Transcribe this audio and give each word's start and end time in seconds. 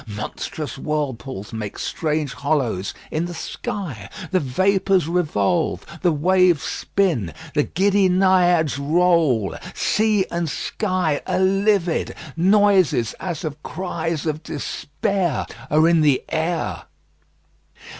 Monstrous 0.07 0.79
whirlpools 0.79 1.53
make 1.53 1.77
strange 1.77 2.33
hollows 2.33 2.91
in 3.11 3.25
the 3.25 3.35
sky. 3.35 4.09
The 4.31 4.39
vapours 4.39 5.07
revolve, 5.07 5.85
the 6.01 6.11
waves 6.11 6.63
spin, 6.63 7.35
the 7.53 7.61
giddy 7.61 8.09
Naiads 8.09 8.79
roll; 8.79 9.55
sea 9.75 10.25
and 10.31 10.49
sky 10.49 11.21
are 11.27 11.37
livid; 11.37 12.15
noises 12.35 13.13
as 13.19 13.43
of 13.43 13.61
cries 13.61 14.25
of 14.25 14.41
despair 14.41 15.45
are 15.69 15.87
in 15.87 16.01
the 16.01 16.23
air. 16.29 16.85